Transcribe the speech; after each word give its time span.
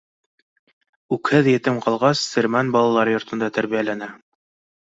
Үкһеҙ 1.17 1.49
етем 1.51 1.77
ҡалғас, 1.87 2.23
Сермән 2.31 2.73
балалар 2.77 3.15
йортонда 3.15 3.55
тәрбиәләнә. 3.59 4.09